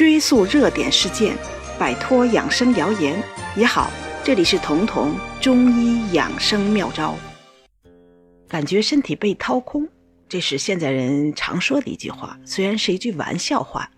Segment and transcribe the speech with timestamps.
[0.00, 1.36] 追溯热点事件，
[1.78, 3.22] 摆脱养生谣言
[3.54, 3.90] 也好。
[4.24, 7.18] 这里是彤彤中医养生妙招。
[8.48, 9.86] 感觉身体被掏空，
[10.26, 13.90] 这是现在人常说的一句话，虽然是一句玩笑话，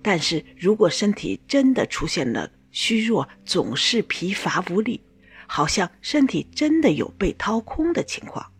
[0.00, 5.02] 但是如果身体真的出现了虚弱，总是疲乏无力，
[5.48, 8.52] 好像身体真的有被掏空的情况，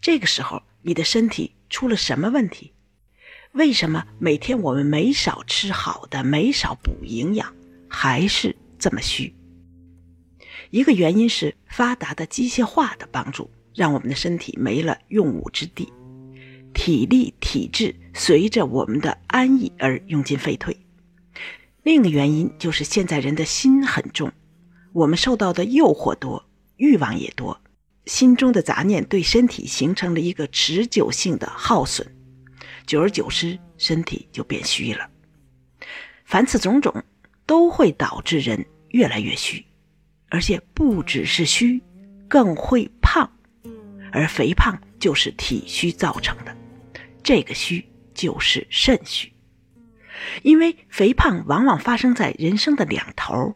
[0.00, 2.72] 这个时候你的身体出了什么问题？
[3.58, 7.52] 为什么每天我们没少吃好的，没少补营养，
[7.88, 9.34] 还是这么虚？
[10.70, 15.92] 一个原因是发达的机械化的帮助，让我们的身体没了用武之地，
[16.72, 20.76] 体力体质随着我们的安逸而用尽废退。
[21.82, 24.30] 另一个原因就是现在人的心很重，
[24.92, 26.44] 我们受到的诱惑多，
[26.76, 27.60] 欲望也多，
[28.06, 32.14] 心中的杂念对身体形成了一个持久性的耗损。
[32.88, 35.10] 久而久之，身体就变虚了。
[36.24, 37.04] 凡此种种，
[37.44, 39.62] 都会导致人越来越虚，
[40.30, 41.82] 而且不只是虚，
[42.28, 43.30] 更会胖。
[44.10, 46.56] 而肥胖就是体虚造成的，
[47.22, 49.30] 这个虚就是肾虚。
[50.42, 53.54] 因为肥胖往往发生在人生的两头，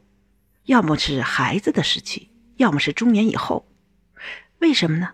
[0.66, 3.66] 要么是孩子的时期，要么是中年以后。
[4.58, 5.08] 为什么呢？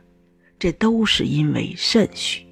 [0.58, 2.47] 这都是因为肾虚。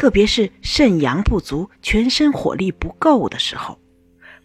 [0.00, 3.78] 特别是肾阳不足、全身火力不够的时候，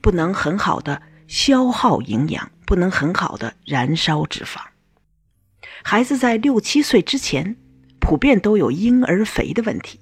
[0.01, 4.59] 不能很好的消耗营养，不能很好的燃烧脂肪。
[5.81, 7.55] 孩子在六七岁之前，
[8.01, 10.01] 普遍都有婴儿肥的问题，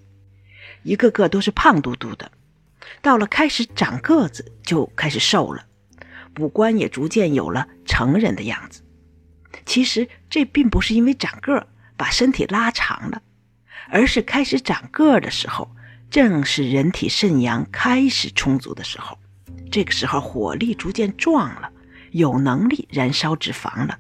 [0.81, 2.31] 一个个都是胖嘟嘟的。
[3.03, 5.67] 到了开始长个子，就开始瘦了，
[6.39, 8.81] 五官也逐渐有了成人的样子。
[9.67, 13.21] 其实这并不是因为长个儿把身体拉长了。
[13.89, 15.69] 而是开始长个儿的时候，
[16.09, 19.17] 正是人体肾阳开始充足的时候，
[19.71, 21.71] 这个时候火力逐渐壮了，
[22.11, 23.97] 有能力燃烧脂肪了，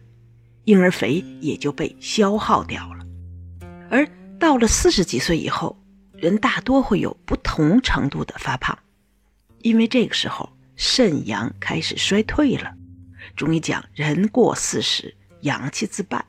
[0.65, 3.05] 婴儿肥也就被消耗掉了。
[3.89, 4.07] 而
[4.39, 5.77] 到了四十几岁以后，
[6.13, 8.77] 人大多会有不同程度的发胖，
[9.61, 12.73] 因为这个时候肾阳开始衰退了。
[13.35, 16.23] 中医讲人过四十，阳气自半，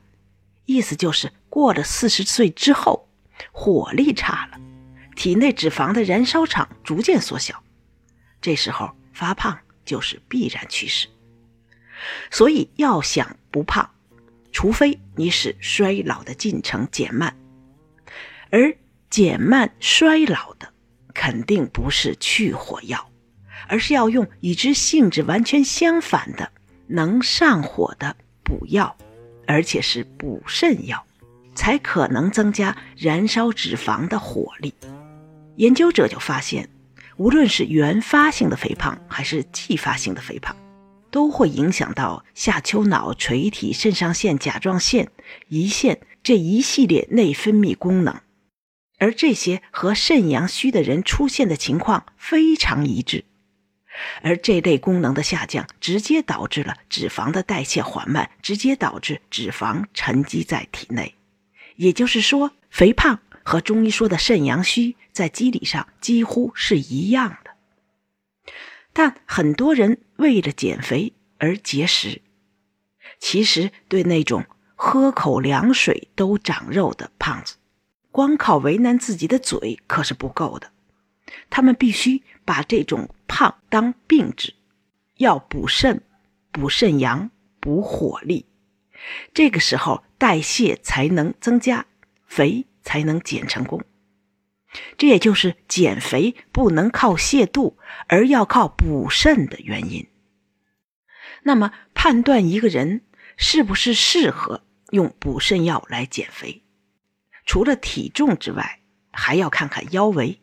[0.64, 3.03] 意思就是过了四十岁之后。
[3.52, 4.60] 火力差了，
[5.16, 7.62] 体内脂肪的燃烧场逐渐缩小，
[8.40, 11.08] 这时候发胖就是必然趋势。
[12.30, 13.90] 所以要想不胖，
[14.52, 17.36] 除非你使衰老的进程减慢，
[18.50, 18.76] 而
[19.08, 20.72] 减慢衰老的
[21.14, 23.10] 肯定不是去火药，
[23.68, 26.50] 而是要用与之性质完全相反的
[26.88, 28.96] 能上火的补药，
[29.46, 31.06] 而且是补肾药。
[31.54, 34.74] 才可能增加燃烧脂肪的火力。
[35.56, 36.68] 研究者就发现，
[37.16, 40.56] 无论是原发性的肥胖还是继发性的肥胖，
[41.10, 45.08] 都会影响到下丘脑垂体肾上腺甲状腺
[45.50, 48.20] 胰腺这一系列内分泌功能，
[48.98, 53.24] 而这些和肾阳虚的人出现的情况非常一致。
[54.22, 61.14] 而这类功能的下降，直接导致了脂肪的代谢缓慢，直接导致脂肪沉积在体内。
[61.76, 67.50] 也就是说，肥胖和中医说的肾阳虚在机理上几乎是一样的。
[68.92, 72.22] 但很多人为了减肥而节食，
[73.18, 74.44] 其实对那种
[74.76, 77.56] 喝口凉水都长肉的胖子，
[78.10, 80.70] 光靠为难自己的嘴可是不够的。
[81.50, 84.54] 他们必须把这种胖当病治，
[85.16, 86.02] 要补肾、
[86.52, 88.46] 补肾阳、补火力。
[89.32, 91.84] 这个时候代谢才能增加，
[92.26, 93.82] 肥才能减成功。
[94.96, 97.76] 这也就是减肥不能靠泻肚，
[98.08, 100.06] 而要靠补肾的原因。
[101.42, 103.02] 那么，判断一个人
[103.36, 104.62] 是不是适合
[104.92, 106.62] 用补肾药来减肥，
[107.44, 108.80] 除了体重之外，
[109.12, 110.40] 还要看看腰围。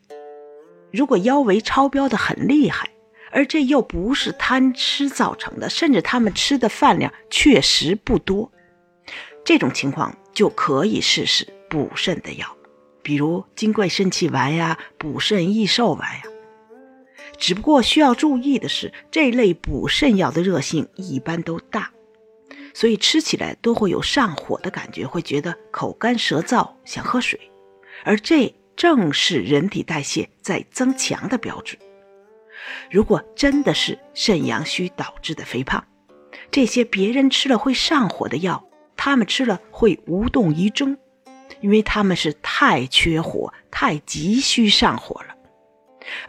[0.92, 2.88] 如果腰围超标的很厉害，
[3.32, 8.52] 而这又不是贪吃造成的，甚至他们吃的饭量确实不多，
[9.44, 12.56] 这种情况就可以试试补肾的药，
[13.02, 16.22] 比如金匮肾气丸呀、补肾益寿丸呀。
[17.38, 21.90] 只不过需要注意的是，这类补肾药的热性一般都大，
[22.72, 27.40] 所以吃起来都会有上火的感觉，会觉得口干舌燥，想喝水，
[28.04, 31.76] 而这正是人体代谢在增强的标志。
[32.90, 35.84] 如果真的是肾阳虚导致的肥胖，
[36.50, 38.64] 这些别人吃了会上火的药，
[39.04, 40.96] 他们吃了会无动于衷，
[41.60, 45.34] 因为他们是太缺火、太急需上火了。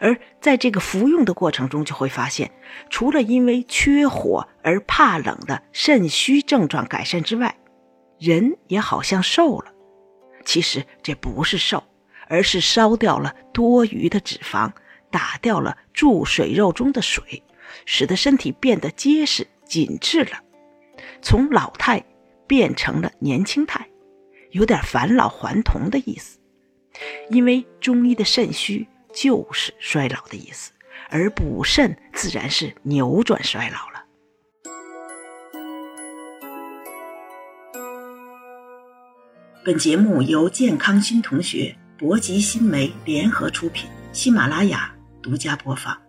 [0.00, 2.50] 而在这个服用的过程中，就会发现，
[2.90, 7.56] 除了因为缺火而怕冷的肾虚症状改善之外，
[8.18, 9.72] 人也好像瘦了。
[10.44, 11.84] 其实这不是瘦，
[12.26, 14.72] 而是烧掉了多余的脂肪，
[15.12, 17.44] 打掉了注水肉中的水，
[17.86, 20.42] 使得身体变得结实紧致了，
[21.22, 22.04] 从老态
[22.46, 23.88] 变成了年轻态，
[24.50, 26.38] 有点返老还童的意思。
[27.30, 28.86] 因为中医的肾虚。
[29.16, 30.72] 就是衰老的意思，
[31.08, 34.04] 而补肾自然是扭转衰老了。
[39.64, 44.92] 本节目由健康新同学、博吉新媒联合出品，喜马拉雅
[45.22, 46.03] 独家播放。